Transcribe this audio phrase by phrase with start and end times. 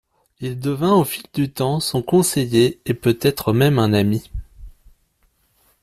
[0.39, 4.31] Il devint au fil du temps son conseiller, et peut être même un ami.